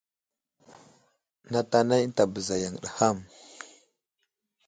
Nat 1.51 1.71
anay 1.79 2.01
ənta 2.05 2.23
bəza 2.33 2.55
yaŋ 2.63 2.75
ham. 2.97 3.17